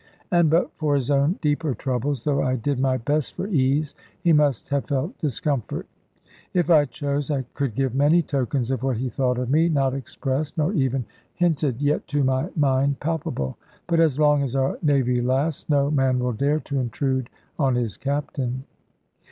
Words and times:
And 0.31 0.49
but 0.49 0.71
for 0.77 0.95
his 0.95 1.11
own 1.11 1.37
deeper 1.43 1.75
troubles, 1.75 2.23
though 2.23 2.41
I 2.41 2.55
did 2.55 2.79
my 2.79 2.97
best 2.97 3.35
for 3.35 3.45
ease, 3.45 3.93
he 4.23 4.33
must 4.33 4.67
have 4.69 4.85
felt 4.85 5.15
discomfort. 5.19 5.85
If 6.55 6.71
I 6.71 6.85
chose, 6.85 7.29
I 7.29 7.43
could 7.53 7.75
give 7.75 7.93
many 7.93 8.23
tokens 8.23 8.71
of 8.71 8.81
what 8.81 8.97
he 8.97 9.09
thought 9.09 9.37
of 9.37 9.51
me, 9.51 9.69
not 9.69 9.93
expressed, 9.93 10.57
nor 10.57 10.73
even 10.73 11.05
hinted; 11.35 11.83
yet 11.83 12.07
to 12.07 12.23
my 12.23 12.49
mind 12.55 12.99
palpable. 12.99 13.57
But 13.85 13.99
as 13.99 14.17
long 14.17 14.41
as 14.41 14.55
our 14.55 14.75
Navy 14.81 15.21
lasts, 15.21 15.69
no 15.69 15.91
man 15.91 16.17
will 16.17 16.33
dare 16.33 16.61
to 16.61 16.79
intrude 16.79 17.29
on 17.59 17.75
his 17.75 17.95
Captain. 17.95 18.63